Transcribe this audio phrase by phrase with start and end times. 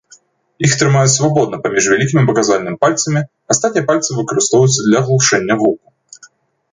[0.67, 3.21] Іх трымаюць свабодна паміж вялікім і паказальным пальцамі,
[3.57, 5.85] астатнія пальцы выкарыстоўваюцца для глушэння гуку.